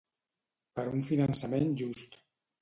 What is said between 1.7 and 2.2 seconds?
just.